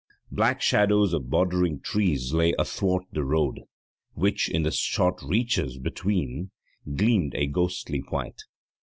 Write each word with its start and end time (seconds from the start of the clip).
Black 0.31 0.63
shadows 0.63 1.13
of 1.13 1.29
bordering 1.29 1.79
trees 1.79 2.33
lay 2.33 2.55
athwart 2.57 3.03
the 3.11 3.23
road, 3.23 3.59
which, 4.15 4.49
in 4.49 4.63
the 4.63 4.71
short 4.71 5.21
reaches 5.21 5.77
between, 5.77 6.49
gleamed 6.95 7.35
a 7.35 7.45
ghostly 7.45 7.99
white. 8.09 8.41